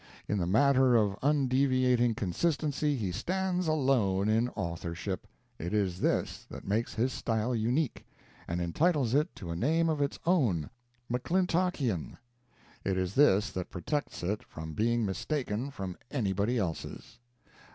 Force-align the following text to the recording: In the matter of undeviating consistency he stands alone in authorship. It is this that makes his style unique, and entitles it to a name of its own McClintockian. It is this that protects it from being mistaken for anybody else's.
In 0.27 0.39
the 0.39 0.47
matter 0.47 0.95
of 0.95 1.15
undeviating 1.21 2.15
consistency 2.15 2.95
he 2.95 3.11
stands 3.11 3.67
alone 3.67 4.29
in 4.29 4.49
authorship. 4.55 5.27
It 5.59 5.75
is 5.75 5.99
this 5.99 6.43
that 6.49 6.65
makes 6.67 6.95
his 6.95 7.13
style 7.13 7.53
unique, 7.53 8.03
and 8.47 8.59
entitles 8.59 9.13
it 9.13 9.35
to 9.35 9.51
a 9.51 9.55
name 9.55 9.89
of 9.89 10.01
its 10.01 10.17
own 10.25 10.71
McClintockian. 11.11 12.17
It 12.83 12.97
is 12.97 13.13
this 13.13 13.51
that 13.51 13.69
protects 13.69 14.23
it 14.23 14.41
from 14.43 14.73
being 14.73 15.05
mistaken 15.05 15.69
for 15.69 15.93
anybody 16.09 16.57
else's. 16.57 17.19